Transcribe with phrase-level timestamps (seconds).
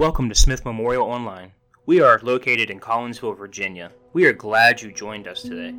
[0.00, 1.52] Welcome to Smith Memorial Online.
[1.84, 3.92] We are located in Collinsville, Virginia.
[4.14, 5.74] We are glad you joined us today.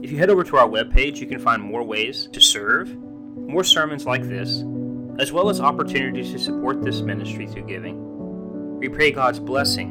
[0.00, 3.64] If you head over to our webpage, you can find more ways to serve, more
[3.64, 4.62] sermons like this,
[5.18, 8.78] as well as opportunities to support this ministry through giving.
[8.78, 9.90] We pray God's blessing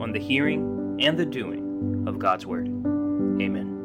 [0.00, 2.66] on the hearing and the doing of God's Word.
[2.66, 3.77] Amen.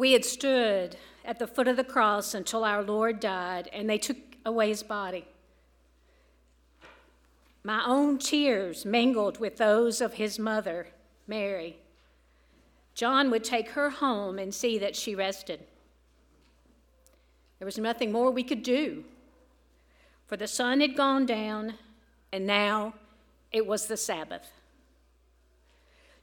[0.00, 3.98] We had stood at the foot of the cross until our Lord died, and they
[3.98, 5.26] took away his body.
[7.62, 10.86] My own tears mingled with those of his mother,
[11.26, 11.76] Mary.
[12.94, 15.66] John would take her home and see that she rested.
[17.58, 19.04] There was nothing more we could do,
[20.26, 21.74] for the sun had gone down,
[22.32, 22.94] and now
[23.52, 24.48] it was the Sabbath.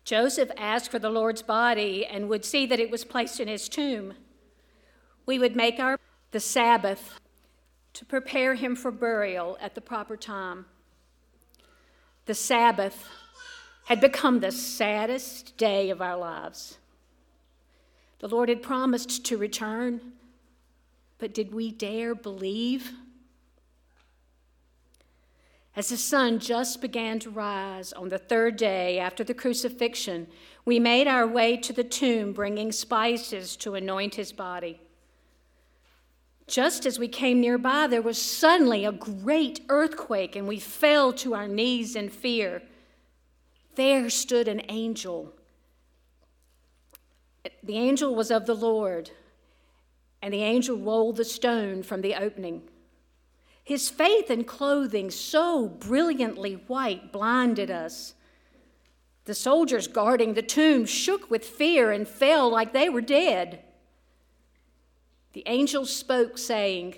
[0.08, 3.67] Joseph asked for the Lord's body and would see that it was placed in his
[3.67, 4.13] tomb.
[5.25, 6.00] We would make our
[6.31, 7.19] the Sabbath
[7.91, 10.66] to prepare him for burial at the proper time.
[12.23, 13.09] The Sabbath
[13.88, 16.78] had become the saddest day of our lives.
[18.19, 20.13] The Lord had promised to return,
[21.17, 22.94] but did we dare believe?
[25.78, 30.25] As the sun just began to rise on the third day after the crucifixion,
[30.66, 34.81] we made our way to the tomb bringing spices to anoint his body.
[36.47, 41.35] Just as we came nearby, there was suddenly a great earthquake, and we fell to
[41.35, 42.63] our knees in fear.
[43.75, 45.31] There stood an angel.
[47.62, 49.12] The angel was of the Lord,
[50.23, 52.63] and the angel rolled the stone from the opening.
[53.67, 58.13] His faith and clothing, so brilliantly white, blinded us.
[59.25, 63.66] The soldiers guarding the tomb shook with fear and fell like they were dead.
[65.33, 66.95] The angel spoke, saying,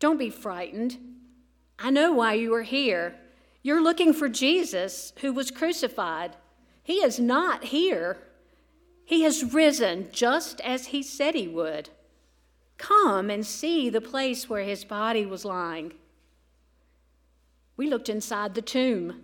[0.00, 0.98] Don't be frightened.
[1.78, 3.14] I know why you are here.
[3.62, 6.34] You're looking for Jesus who was crucified.
[6.82, 8.18] He is not here.
[9.04, 11.90] He has risen just as he said he would.
[12.78, 15.92] Come and see the place where his body was lying.
[17.76, 19.20] We looked inside the tomb.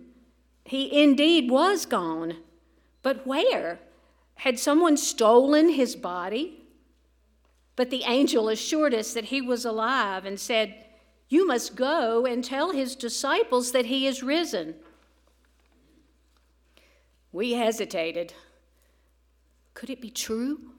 [0.65, 2.37] He indeed was gone.
[3.01, 3.79] But where?
[4.35, 6.63] Had someone stolen his body?
[7.75, 10.85] But the angel assured us that he was alive and said,
[11.29, 14.75] You must go and tell his disciples that he is risen.
[17.31, 18.33] We hesitated.
[19.73, 20.71] Could it be true?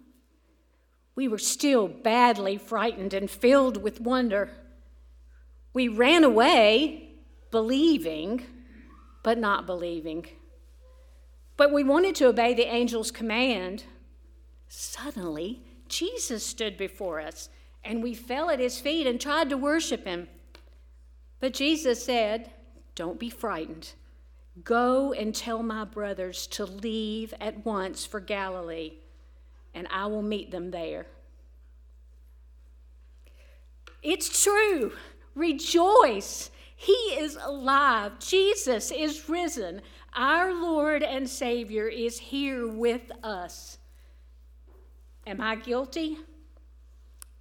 [1.15, 4.50] We were still badly frightened and filled with wonder.
[5.75, 7.11] We ran away,
[7.50, 8.45] believing,
[9.22, 10.27] but not believing.
[11.56, 13.84] But we wanted to obey the angel's command.
[14.69, 17.51] Suddenly, Jesus stood before us,
[17.84, 20.28] and we fell at his feet and tried to worship him.
[21.41, 22.51] But Jesus said,
[22.95, 23.93] Don't be frightened.
[24.65, 28.93] Go and tell my brothers to leave at once for Galilee
[29.75, 31.06] and I will meet them there.
[34.03, 34.93] It's true.
[35.34, 36.50] Rejoice.
[36.75, 38.19] He is alive.
[38.19, 39.83] Jesus is risen.
[40.15, 43.78] Our Lord and Savior is here with us.
[45.27, 46.19] Am I guilty?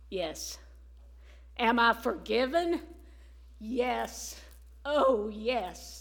[0.09, 0.59] Yes.
[1.57, 2.81] Am I forgiven?
[3.59, 4.39] Yes.
[4.85, 6.00] Oh, yes.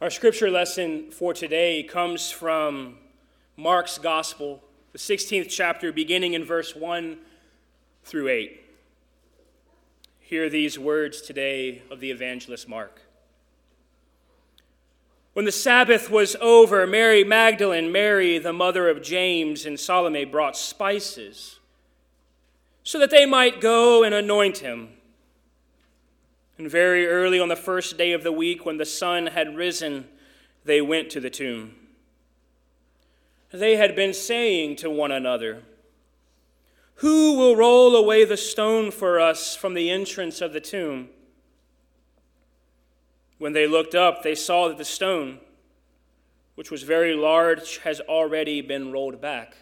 [0.00, 2.98] Our scripture lesson for today comes from
[3.56, 4.62] Mark's Gospel,
[4.92, 7.18] the 16th chapter, beginning in verse 1
[8.04, 8.64] through 8.
[10.20, 13.00] Hear these words today of the evangelist Mark.
[15.32, 20.56] When the Sabbath was over, Mary Magdalene, Mary, the mother of James, and Salome brought
[20.56, 21.58] spices
[22.84, 24.90] so that they might go and anoint him.
[26.58, 30.08] And very early on the first day of the week, when the sun had risen,
[30.64, 31.76] they went to the tomb.
[33.52, 35.62] They had been saying to one another,
[36.96, 41.10] Who will roll away the stone for us from the entrance of the tomb?
[43.38, 45.38] When they looked up, they saw that the stone,
[46.56, 49.56] which was very large, has already been rolled back.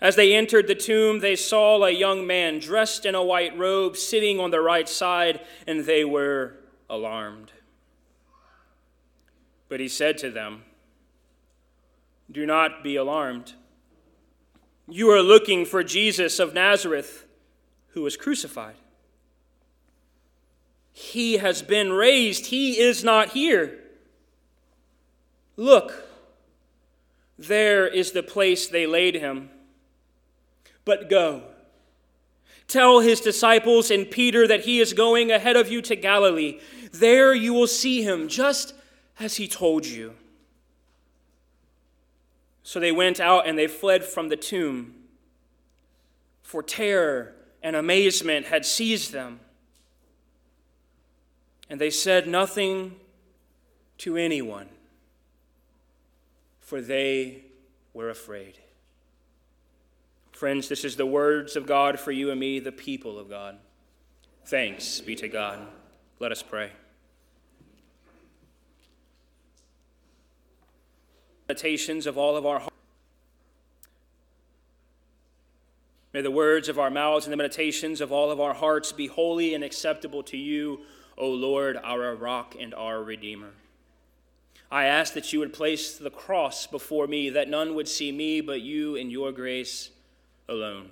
[0.00, 3.96] As they entered the tomb, they saw a young man dressed in a white robe
[3.96, 6.54] sitting on the right side, and they were
[6.88, 7.52] alarmed.
[9.68, 10.62] But he said to them,
[12.30, 13.54] Do not be alarmed.
[14.88, 17.26] You are looking for Jesus of Nazareth,
[17.88, 18.76] who was crucified.
[20.92, 23.78] He has been raised, he is not here.
[25.56, 26.04] Look,
[27.36, 29.50] there is the place they laid him.
[30.88, 31.42] But go.
[32.66, 36.60] Tell his disciples and Peter that he is going ahead of you to Galilee.
[36.92, 38.72] There you will see him, just
[39.20, 40.14] as he told you.
[42.62, 44.94] So they went out and they fled from the tomb,
[46.42, 49.40] for terror and amazement had seized them.
[51.68, 52.96] And they said nothing
[53.98, 54.70] to anyone,
[56.60, 57.42] for they
[57.92, 58.54] were afraid.
[60.38, 63.58] Friends, this is the words of God for you and me, the people of God.
[64.46, 65.58] Thanks be to God.
[66.20, 66.70] Let us pray.
[71.48, 72.76] Meditations of all of our hearts.
[76.14, 79.08] May the words of our mouths and the meditations of all of our hearts be
[79.08, 80.82] holy and acceptable to you,
[81.16, 83.54] O Lord, our rock and our Redeemer.
[84.70, 88.40] I ask that you would place the cross before me, that none would see me
[88.40, 89.90] but you in your grace
[90.48, 90.90] alone.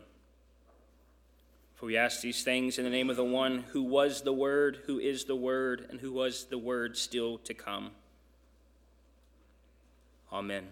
[1.74, 4.80] For we ask these things in the name of the one who was the Word,
[4.86, 7.90] who is the Word, and who was the Word still to come.
[10.32, 10.66] Amen.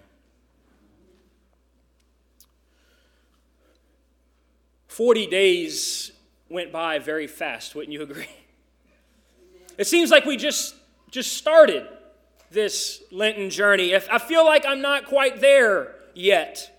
[4.88, 6.12] Forty days
[6.48, 8.28] went by very fast, wouldn't you agree?
[9.76, 10.74] It seems like we just
[11.10, 11.86] just started
[12.50, 13.94] this Lenten journey.
[13.94, 16.73] I feel like I'm not quite there yet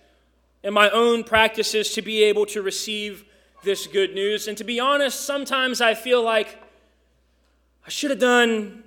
[0.66, 3.24] in my own practices to be able to receive
[3.62, 4.48] this good news.
[4.48, 6.60] And to be honest, sometimes I feel like
[7.86, 8.82] I should have done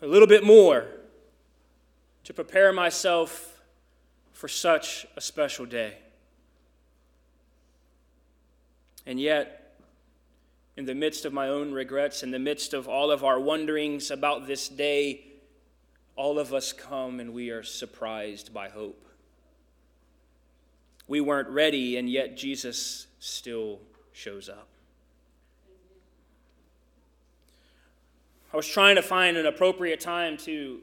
[0.00, 0.86] a little bit more
[2.24, 3.60] to prepare myself
[4.32, 5.98] for such a special day.
[9.04, 9.76] And yet,
[10.78, 14.10] in the midst of my own regrets, in the midst of all of our wonderings
[14.10, 15.26] about this day,
[16.16, 19.09] all of us come and we are surprised by hope.
[21.10, 23.80] We weren't ready, and yet Jesus still
[24.12, 24.68] shows up.
[28.54, 30.78] I was trying to find an appropriate time to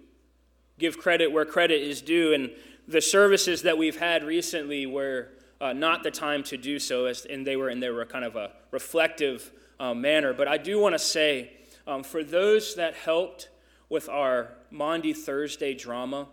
[0.77, 2.51] give credit where credit is due, and
[2.89, 5.29] the services that we've had recently were
[5.61, 8.25] uh, not the time to do so, as, and they were in they were kind
[8.25, 9.49] of a reflective
[9.79, 10.33] uh, manner.
[10.33, 11.53] But I do want to say,
[11.87, 13.47] um, for those that helped
[13.87, 16.27] with our Maundy Thursday drama,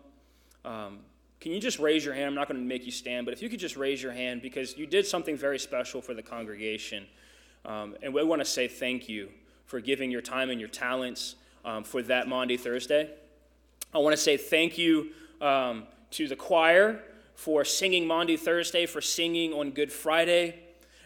[0.64, 0.98] um,
[1.44, 2.28] can you just raise your hand?
[2.28, 4.40] I'm not going to make you stand, but if you could just raise your hand
[4.40, 7.04] because you did something very special for the congregation.
[7.66, 9.28] Um, and we want to say thank you
[9.66, 13.10] for giving your time and your talents um, for that Maundy Thursday.
[13.92, 15.10] I want to say thank you
[15.42, 17.02] um, to the choir
[17.34, 20.58] for singing Maundy Thursday, for singing on Good Friday.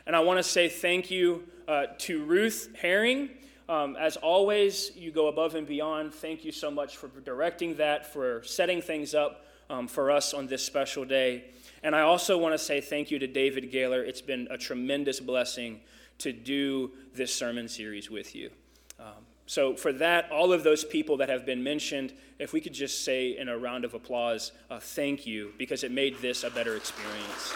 [0.06, 3.30] And I want to say thank you uh, to Ruth Herring.
[3.68, 6.14] Um, as always, you go above and beyond.
[6.14, 10.46] Thank you so much for directing that, for setting things up um, for us on
[10.46, 11.44] this special day.
[11.82, 14.02] And I also want to say thank you to David Gaylor.
[14.02, 15.80] It's been a tremendous blessing
[16.18, 18.50] to do this sermon series with you.
[18.98, 22.74] Um, so, for that, all of those people that have been mentioned, if we could
[22.74, 26.50] just say in a round of applause, uh, thank you, because it made this a
[26.50, 27.54] better experience.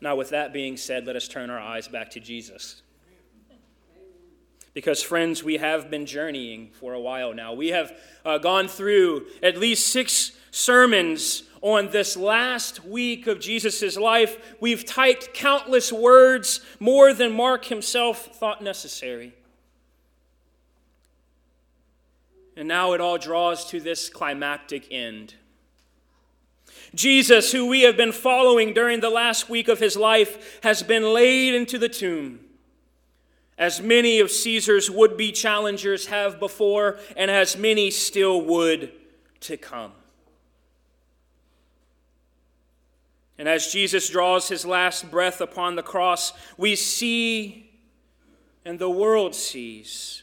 [0.00, 2.82] Now, with that being said, let us turn our eyes back to Jesus.
[4.78, 7.52] Because, friends, we have been journeying for a while now.
[7.52, 13.96] We have uh, gone through at least six sermons on this last week of Jesus'
[13.96, 14.36] life.
[14.60, 19.34] We've typed countless words, more than Mark himself thought necessary.
[22.56, 25.34] And now it all draws to this climactic end.
[26.94, 31.12] Jesus, who we have been following during the last week of his life, has been
[31.12, 32.44] laid into the tomb
[33.58, 38.92] as many of Caesar's would be challengers have before, and as many still would
[39.40, 39.92] to come.
[43.36, 47.70] And as Jesus draws his last breath upon the cross, we see,
[48.64, 50.22] and the world sees,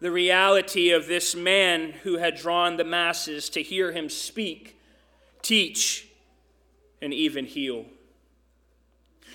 [0.00, 4.78] the reality of this man who had drawn the masses to hear him speak,
[5.40, 6.08] teach,
[7.00, 7.86] and even heal.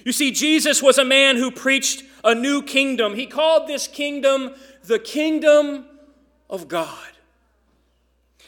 [0.06, 3.16] You see, Jesus was a man who preached a new kingdom.
[3.16, 5.86] He called this kingdom the kingdom
[6.50, 6.98] of God.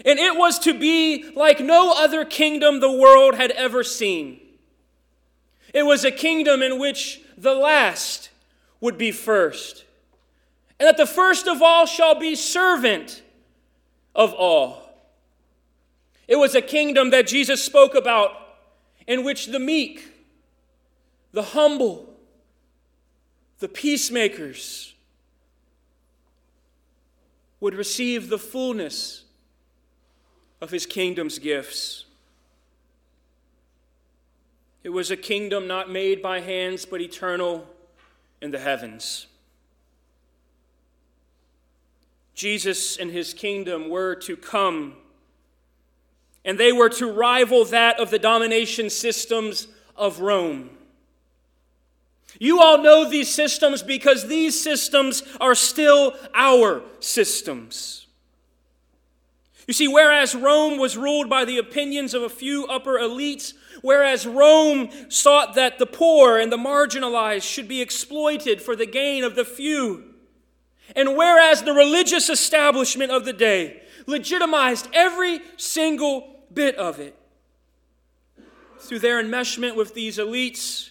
[0.06, 4.40] And it was to be like no other kingdom the world had ever seen.
[5.74, 8.30] It was a kingdom in which the last
[8.80, 9.86] would be first,
[10.80, 13.22] and that the first of all shall be servant
[14.16, 14.92] of all.
[16.28, 18.32] It was a kingdom that Jesus spoke about
[19.06, 20.04] in which the meek,
[21.32, 22.11] the humble,
[23.62, 24.96] the peacemakers
[27.60, 29.24] would receive the fullness
[30.60, 32.06] of his kingdom's gifts.
[34.84, 37.68] It was a kingdom not made by hands, but eternal
[38.42, 39.28] in the heavens.
[42.34, 44.96] Jesus and his kingdom were to come,
[46.44, 50.72] and they were to rival that of the domination systems of Rome.
[52.40, 58.08] You all know these systems because these systems are still our systems.
[59.68, 64.26] You see, whereas Rome was ruled by the opinions of a few upper elites, whereas
[64.28, 69.36] Rome sought that the poor and the marginalized should be exploited for the gain of
[69.36, 70.16] the few,
[70.96, 77.16] and whereas the religious establishment of the day legitimized every single bit of it,
[78.80, 80.91] through their enmeshment with these elites,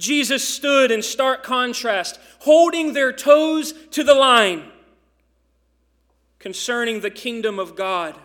[0.00, 4.64] Jesus stood in stark contrast, holding their toes to the line
[6.38, 8.18] concerning the kingdom of God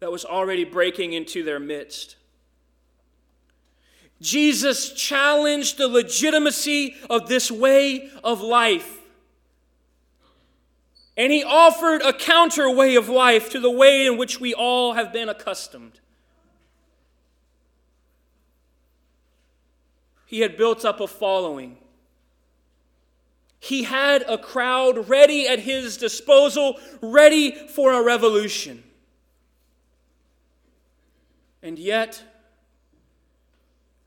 [0.00, 2.16] that was already breaking into their midst.
[4.20, 8.98] Jesus challenged the legitimacy of this way of life.
[11.16, 14.94] And he offered a counter way of life to the way in which we all
[14.94, 15.99] have been accustomed.
[20.30, 21.76] He had built up a following
[23.60, 28.82] he had a crowd ready at his disposal, ready for a revolution.
[31.62, 32.22] And yet,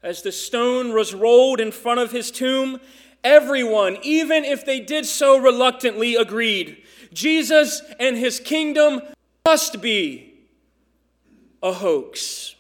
[0.02, 2.82] as the stone was rolled in front of his tomb,
[3.24, 6.82] everyone, even if they did so reluctantly, agreed
[7.14, 9.04] Jesus and his kingdom
[9.46, 10.34] must be
[11.62, 12.56] a hoax.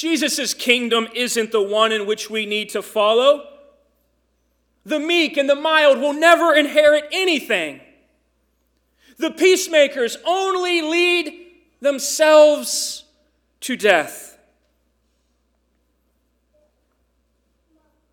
[0.00, 3.46] Jesus' kingdom isn't the one in which we need to follow.
[4.82, 7.82] The meek and the mild will never inherit anything.
[9.18, 11.48] The peacemakers only lead
[11.82, 13.04] themselves
[13.60, 14.38] to death.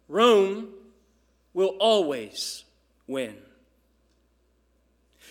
[0.10, 0.68] Rome
[1.54, 2.66] will always
[3.08, 3.38] win.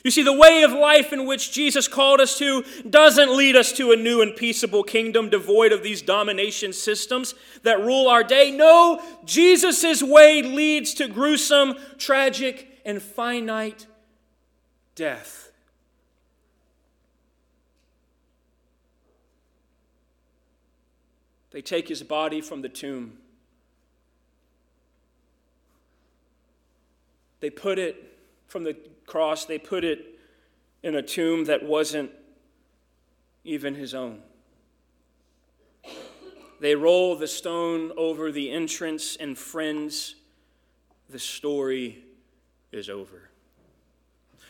[0.06, 3.72] You see, the way of life in which Jesus called us to doesn't lead us
[3.72, 7.34] to a new and peaceable kingdom devoid of these domination systems
[7.64, 8.52] that rule our day.
[8.52, 13.88] No, Jesus' way leads to gruesome, tragic, and finite
[14.94, 15.50] death.
[21.50, 23.18] They take his body from the tomb.
[27.40, 30.18] They put it from the cross, they put it
[30.82, 32.10] in a tomb that wasn't
[33.44, 34.20] even his own.
[36.60, 40.14] They roll the stone over the entrance, and friends,
[41.08, 42.04] the story
[42.72, 43.30] is over.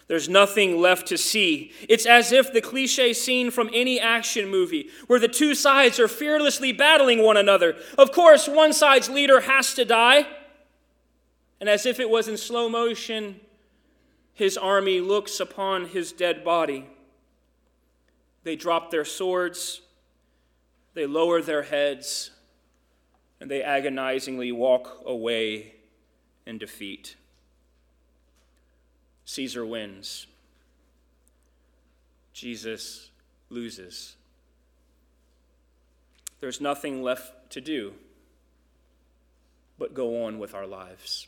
[0.08, 1.72] There's nothing left to see.
[1.88, 6.06] It's as if the cliche scene from any action movie where the two sides are
[6.06, 7.76] fearlessly battling one another.
[7.98, 10.26] Of course, one side's leader has to die.
[11.60, 13.40] And as if it was in slow motion,
[14.36, 16.84] his army looks upon his dead body.
[18.44, 19.80] They drop their swords,
[20.92, 22.32] they lower their heads,
[23.40, 25.72] and they agonizingly walk away
[26.44, 27.16] in defeat.
[29.24, 30.26] Caesar wins.
[32.34, 33.08] Jesus
[33.48, 34.16] loses.
[36.40, 37.94] There's nothing left to do
[39.78, 41.26] but go on with our lives.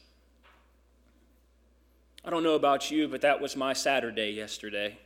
[2.25, 4.99] I don't know about you, but that was my Saturday yesterday.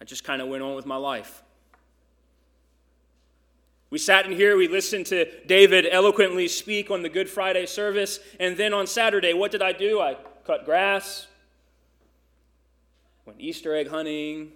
[0.00, 1.42] I just kind of went on with my life.
[3.90, 8.18] We sat in here, we listened to David eloquently speak on the Good Friday service,
[8.40, 10.00] and then on Saturday, what did I do?
[10.00, 11.26] I cut grass,
[13.24, 14.50] went Easter egg hunting,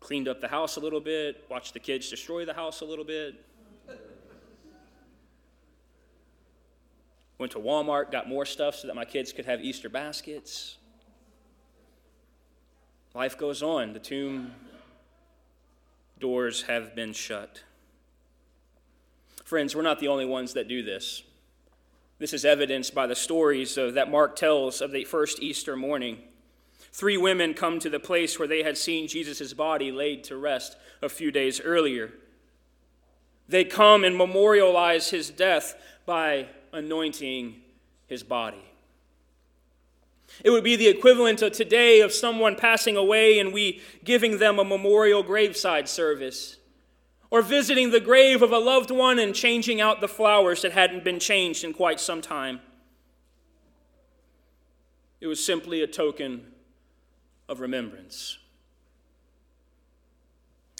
[0.00, 3.04] cleaned up the house a little bit, watched the kids destroy the house a little
[3.04, 3.42] bit.
[7.40, 10.76] Went to Walmart, got more stuff so that my kids could have Easter baskets.
[13.14, 13.94] Life goes on.
[13.94, 14.50] The tomb
[16.18, 17.62] doors have been shut.
[19.42, 21.22] Friends, we're not the only ones that do this.
[22.18, 26.18] This is evidenced by the stories of, that Mark tells of the first Easter morning.
[26.92, 30.76] Three women come to the place where they had seen Jesus' body laid to rest
[31.00, 32.12] a few days earlier.
[33.48, 37.56] They come and memorialize his death by anointing
[38.06, 38.64] his body.
[40.44, 44.58] It would be the equivalent of today of someone passing away and we giving them
[44.58, 46.56] a memorial graveside service,
[47.30, 51.04] or visiting the grave of a loved one and changing out the flowers that hadn't
[51.04, 52.60] been changed in quite some time.
[55.20, 56.46] It was simply a token
[57.48, 58.38] of remembrance.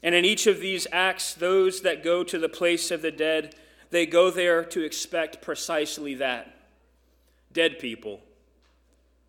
[0.03, 3.55] And in each of these acts, those that go to the place of the dead,
[3.91, 6.55] they go there to expect precisely that
[7.53, 8.21] dead people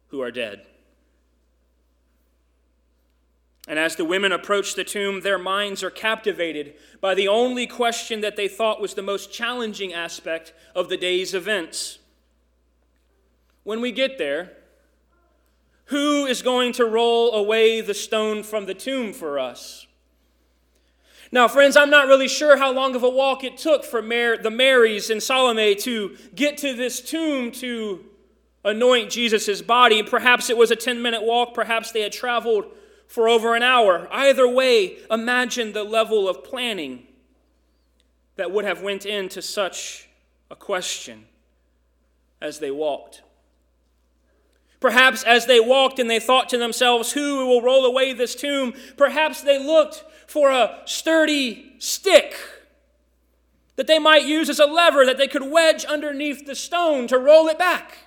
[0.10, 0.66] who are dead.
[3.68, 8.22] And as the women approach the tomb, their minds are captivated by the only question
[8.22, 12.00] that they thought was the most challenging aspect of the day's events.
[13.64, 14.52] When we get there,
[15.86, 19.88] who is going to roll away the stone from the tomb for us?
[21.34, 24.38] Now, friends, I'm not really sure how long of a walk it took for Mar-
[24.38, 28.04] the Marys and Salome to get to this tomb to
[28.66, 30.04] anoint Jesus' body.
[30.04, 32.66] Perhaps it was a 10 minute walk, perhaps they had traveled
[33.08, 34.10] for over an hour.
[34.12, 37.08] Either way, imagine the level of planning
[38.36, 40.10] that would have went into such
[40.50, 41.26] a question
[42.42, 43.22] as they walked.
[44.82, 48.74] Perhaps as they walked and they thought to themselves, Who will roll away this tomb?
[48.98, 52.34] Perhaps they looked for a sturdy stick
[53.76, 57.18] that they might use as a lever that they could wedge underneath the stone to
[57.18, 57.98] roll it back.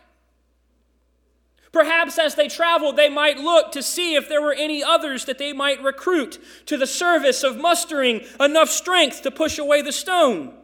[1.70, 5.36] Perhaps as they traveled, they might look to see if there were any others that
[5.36, 10.54] they might recruit to the service of mustering enough strength to push away the stone.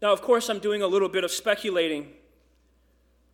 [0.00, 2.12] Now, of course, I'm doing a little bit of speculating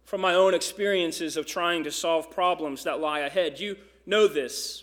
[0.05, 3.61] from my own experiences of trying to solve problems that lie ahead.
[3.61, 4.83] You know this.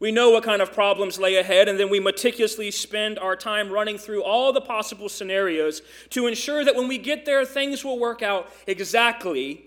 [0.00, 3.70] We know what kind of problems lay ahead, and then we meticulously spend our time
[3.70, 7.98] running through all the possible scenarios to ensure that when we get there, things will
[7.98, 9.64] work out exactly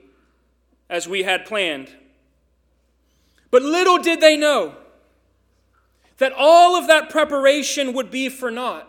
[0.89, 1.89] as we had planned.
[3.49, 4.75] But little did they know
[6.17, 8.87] that all of that preparation would be for naught.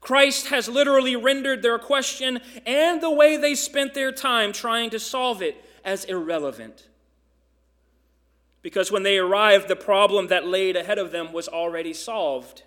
[0.00, 4.98] Christ has literally rendered their question and the way they spent their time trying to
[4.98, 6.88] solve it as irrelevant.
[8.68, 12.64] Because when they arrived, the problem that laid ahead of them was already solved.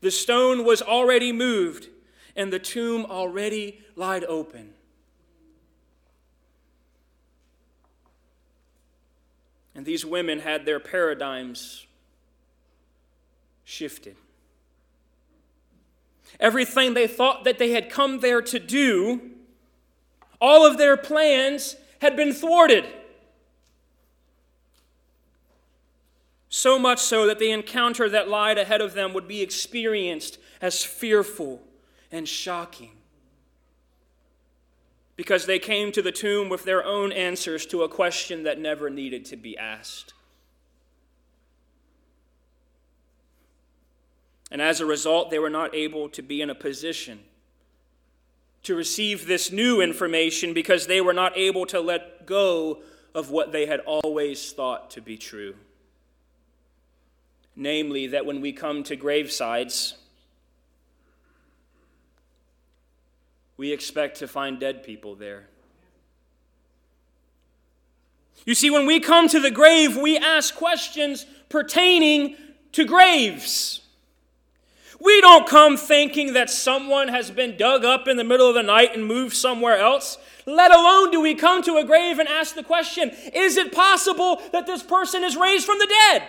[0.00, 1.86] The stone was already moved,
[2.34, 4.74] and the tomb already lied open.
[9.72, 11.86] And these women had their paradigms
[13.62, 14.16] shifted.
[16.40, 19.30] Everything they thought that they had come there to do,
[20.40, 22.84] all of their plans had been thwarted.
[26.56, 30.84] So much so that the encounter that lied ahead of them would be experienced as
[30.84, 31.60] fearful
[32.12, 32.92] and shocking.
[35.16, 38.88] Because they came to the tomb with their own answers to a question that never
[38.88, 40.14] needed to be asked.
[44.48, 47.18] And as a result, they were not able to be in a position
[48.62, 52.80] to receive this new information because they were not able to let go
[53.12, 55.56] of what they had always thought to be true
[57.56, 59.94] namely, that when we come to gravesides,
[63.56, 65.46] we expect to find dead people there.
[68.44, 72.36] You see, when we come to the grave, we ask questions pertaining
[72.72, 73.80] to graves.
[75.00, 78.62] We don't come thinking that someone has been dug up in the middle of the
[78.62, 80.18] night and moved somewhere else.
[80.46, 84.42] Let alone do we come to a grave and ask the question is it possible
[84.52, 86.28] that this person is raised from the dead?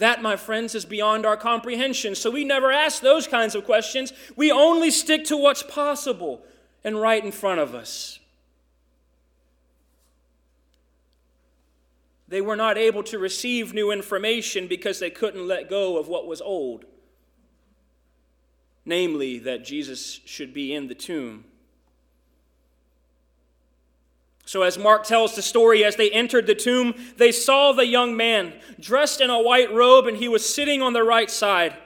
[0.00, 2.14] That, my friends, is beyond our comprehension.
[2.14, 4.14] So we never ask those kinds of questions.
[4.34, 6.42] We only stick to what's possible
[6.82, 8.18] and right in front of us.
[12.28, 16.26] They were not able to receive new information because they couldn't let go of what
[16.26, 16.86] was old,
[18.86, 21.44] namely, that Jesus should be in the tomb.
[24.50, 28.16] So, as Mark tells the story, as they entered the tomb, they saw the young
[28.16, 31.76] man dressed in a white robe, and he was sitting on the right side.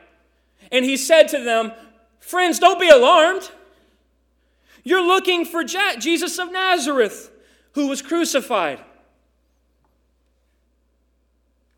[0.73, 1.73] And he said to them,
[2.21, 3.51] Friends, don't be alarmed.
[4.83, 7.31] You're looking for Jesus of Nazareth,
[7.73, 8.81] who was crucified.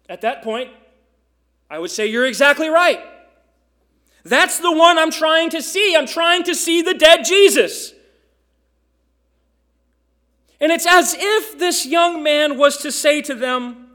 [0.09, 0.71] At that point,
[1.69, 3.01] I would say you're exactly right.
[4.25, 5.97] That's the one I'm trying to see.
[5.97, 7.93] I'm trying to see the dead Jesus.
[10.61, 13.89] And it's as if this young man was to say to them,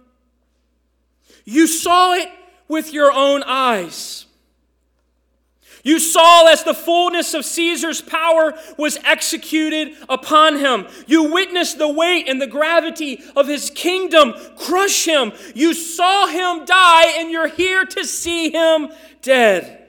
[1.44, 2.30] You saw it
[2.68, 4.26] with your own eyes.
[5.84, 10.88] You saw as the fullness of Caesar's power was executed upon him.
[11.08, 15.32] You witnessed the weight and the gravity of his kingdom crush him.
[15.56, 18.90] You saw him die, and you're here to see him
[19.24, 19.80] dead.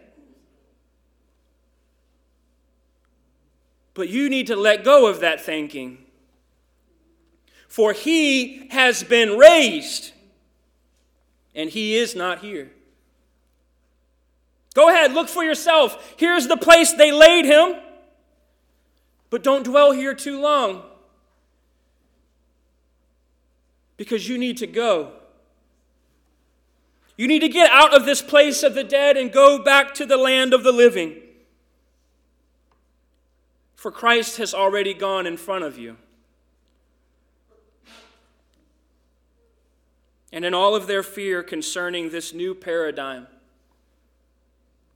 [3.95, 6.02] But you need to let go of that thinking.
[7.73, 10.13] For he has been raised,
[11.55, 12.71] and he is not here.
[14.75, 16.13] Go ahead, look for yourself.
[16.19, 17.77] Here's the place they laid him.
[19.31, 20.83] But don't dwell here too long.
[23.97, 25.13] Because you need to go.
[27.17, 30.05] You need to get out of this place of the dead and go back to
[30.05, 31.17] the land of the living.
[33.77, 35.97] For Christ has already gone in front of you.
[40.33, 43.27] And in all of their fear concerning this new paradigm,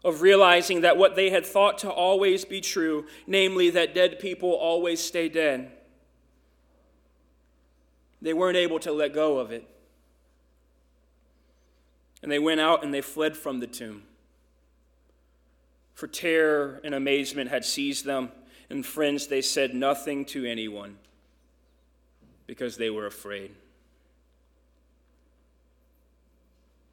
[0.04, 4.52] of realizing that what they had thought to always be true, namely that dead people
[4.52, 5.72] always stay dead,
[8.22, 9.68] they weren't able to let go of it.
[12.22, 14.04] And they went out and they fled from the tomb.
[15.94, 18.30] For terror and amazement had seized them,
[18.70, 20.98] and friends, they said nothing to anyone
[22.46, 23.52] because they were afraid.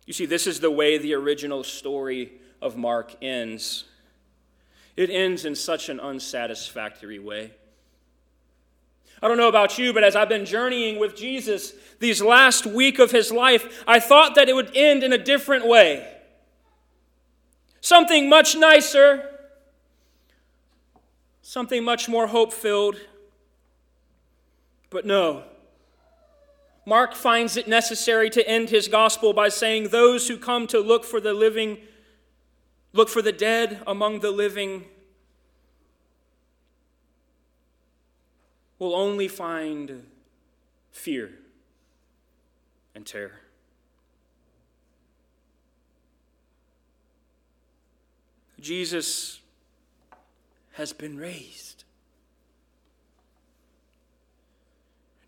[0.05, 3.85] You see, this is the way the original story of Mark ends.
[4.95, 7.51] It ends in such an unsatisfactory way.
[9.21, 12.99] I don't know about you, but as I've been journeying with Jesus these last week
[12.99, 16.05] of his life, I thought that it would end in a different way.
[17.79, 19.29] Something much nicer,
[21.41, 22.97] something much more hope filled.
[24.89, 25.43] But no.
[26.85, 31.05] Mark finds it necessary to end his gospel by saying, Those who come to look
[31.05, 31.77] for the living
[32.93, 34.85] Look for the dead among the living.
[38.77, 40.05] Will only find
[40.91, 41.31] fear
[42.93, 43.39] and terror.
[48.59, 49.39] Jesus
[50.73, 51.82] has been raised.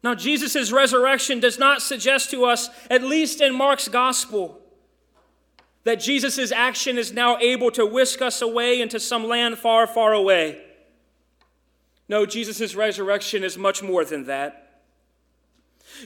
[0.05, 4.61] Now, Jesus' resurrection does not suggest to us, at least in Mark's gospel,
[5.83, 10.13] that Jesus' action is now able to whisk us away into some land far, far
[10.13, 10.61] away.
[12.07, 14.83] No, Jesus' resurrection is much more than that.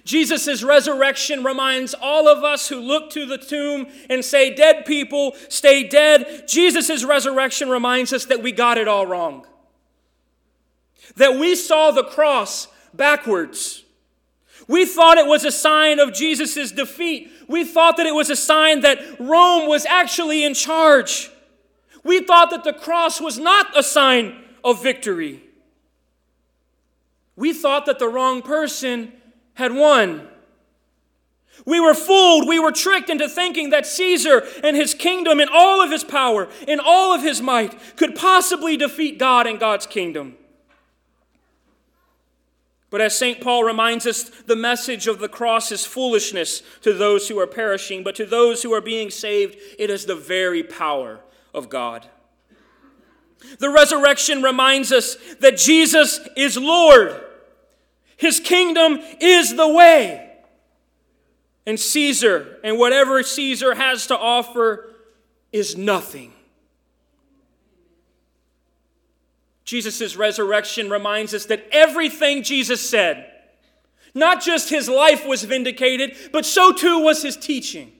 [0.06, 5.36] Jesus' resurrection reminds all of us who look to the tomb and say, Dead people,
[5.50, 6.46] stay dead.
[6.48, 9.46] Jesus' resurrection reminds us that we got it all wrong.
[11.18, 13.84] That we saw the cross backwards.
[14.70, 17.32] We thought it was a sign of Jesus' defeat.
[17.48, 21.32] We thought that it was a sign that Rome was actually in charge.
[22.04, 25.42] We thought that the cross was not a sign of victory.
[27.36, 29.12] We thought that the wrong person
[29.56, 30.28] had won.
[31.66, 35.82] We were fooled, we were tricked into thinking that Caesar and his kingdom and all
[35.82, 40.38] of his power and all of his might could possibly defeat God and God's kingdom.
[42.90, 43.40] But as St.
[43.40, 48.04] Paul reminds us, the message of the cross is foolishness to those who are perishing,
[48.04, 51.20] but to those who are being saved, it is the very power
[51.54, 52.08] of God.
[53.60, 57.24] The resurrection reminds us that Jesus is Lord.
[58.18, 60.26] His kingdom is the way.
[61.66, 64.96] And Caesar and whatever Caesar has to offer
[65.52, 66.34] is nothing.
[69.70, 73.32] Jesus' resurrection reminds us that everything Jesus said,
[74.16, 77.92] not just his life was vindicated, but so too was his teaching.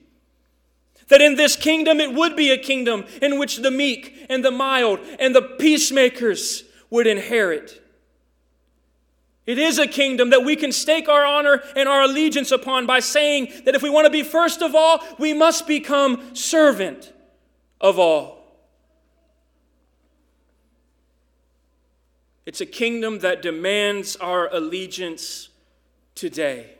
[1.06, 4.50] That in this kingdom it would be a kingdom in which the meek and the
[4.50, 7.80] mild and the peacemakers would inherit.
[9.46, 12.98] It is a kingdom that we can stake our honor and our allegiance upon by
[12.98, 17.12] saying that if we want to be first of all, we must become servant
[17.80, 18.39] of all.
[22.50, 25.50] It's a kingdom that demands our allegiance
[26.16, 26.72] today.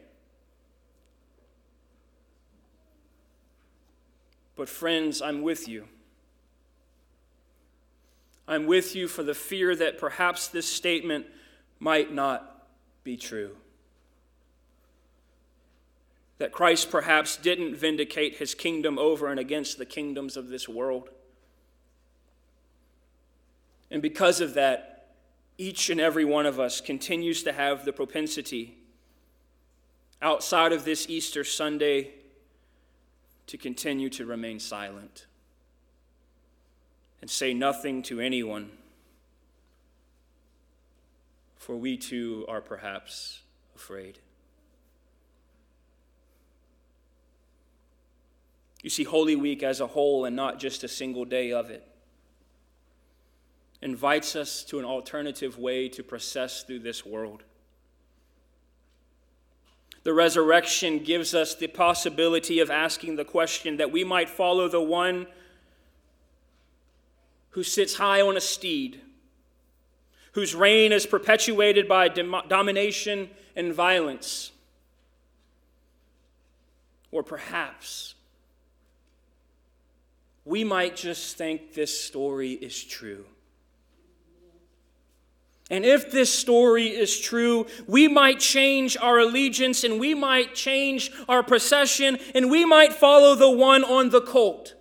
[4.57, 5.87] But, friends, I'm with you.
[8.49, 11.27] I'm with you for the fear that perhaps this statement
[11.79, 12.67] might not
[13.05, 13.55] be true.
[16.39, 21.11] that Christ perhaps didn't vindicate his kingdom over and against the kingdoms of this world.
[23.89, 24.90] And because of that,
[25.61, 28.79] each and every one of us continues to have the propensity
[30.23, 32.13] outside of this Easter Sunday
[33.47, 35.27] to continue to remain silent
[37.21, 38.71] and say nothing to anyone,
[41.59, 43.43] for we too are perhaps
[43.77, 44.19] afraid.
[48.83, 51.87] You see, Holy Week as a whole and not just a single day of it
[53.83, 57.45] invites us to an alternative way to process through this world.
[60.03, 64.81] The resurrection gives us the possibility of asking the question that we might follow the
[64.81, 65.27] one
[67.51, 69.01] who sits high on a steed,
[70.33, 74.53] whose reign is perpetuated by domination and violence.
[77.11, 78.15] Or perhaps
[80.45, 83.25] we might just think this story is true.
[85.71, 91.13] And if this story is true, we might change our allegiance and we might change
[91.29, 94.75] our procession and we might follow the one on the colt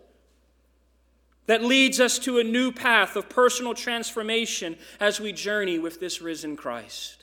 [1.46, 6.22] that leads us to a new path of personal transformation as we journey with this
[6.22, 7.20] risen Christ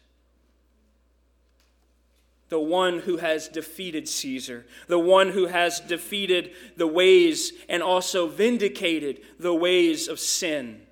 [2.49, 8.29] the one who has defeated Caesar, the one who has defeated the ways and also
[8.29, 10.83] vindicated the ways of sin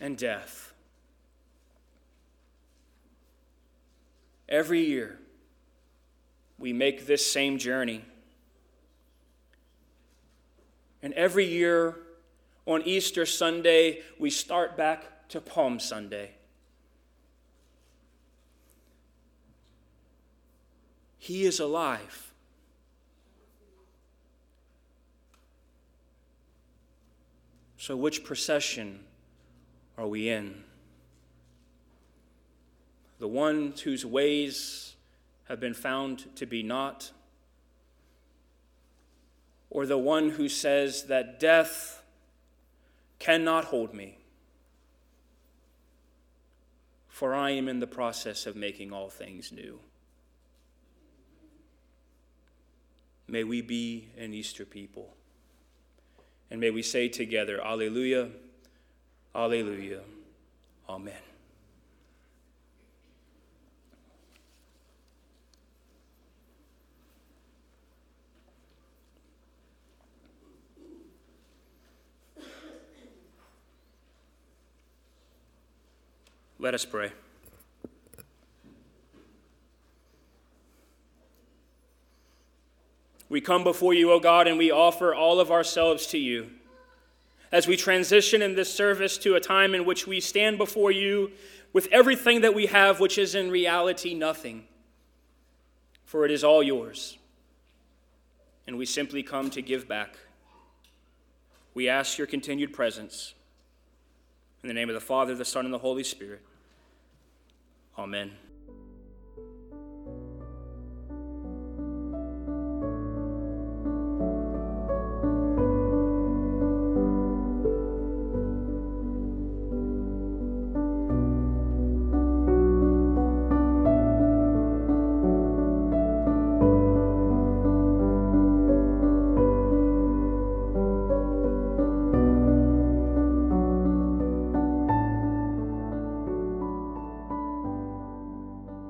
[0.00, 0.61] and death.
[4.52, 5.18] Every year,
[6.58, 8.04] we make this same journey.
[11.02, 11.96] And every year
[12.66, 16.32] on Easter Sunday, we start back to Palm Sunday.
[21.16, 22.34] He is alive.
[27.78, 29.00] So, which procession
[29.96, 30.62] are we in?
[33.22, 34.96] The one whose ways
[35.44, 37.12] have been found to be not?
[39.70, 42.02] Or the one who says that death
[43.20, 44.18] cannot hold me,
[47.06, 49.78] for I am in the process of making all things new?
[53.28, 55.14] May we be an Easter people.
[56.50, 58.30] And may we say together, Alleluia,
[59.32, 60.00] Alleluia,
[60.88, 61.31] Amen.
[76.62, 77.10] Let us pray.
[83.28, 86.50] We come before you, O God, and we offer all of ourselves to you.
[87.50, 91.32] As we transition in this service to a time in which we stand before you
[91.72, 94.62] with everything that we have, which is in reality nothing,
[96.04, 97.18] for it is all yours.
[98.68, 100.16] And we simply come to give back.
[101.74, 103.34] We ask your continued presence.
[104.62, 106.40] In the name of the Father, the Son, and the Holy Spirit.
[107.98, 108.51] Amen.